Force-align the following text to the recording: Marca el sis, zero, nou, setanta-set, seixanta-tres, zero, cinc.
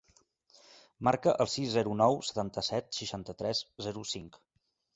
Marca 1.07 1.33
el 1.45 1.49
sis, 1.57 1.67
zero, 1.75 1.93
nou, 2.01 2.17
setanta-set, 2.31 2.91
seixanta-tres, 3.03 3.65
zero, 3.89 4.05
cinc. 4.17 4.45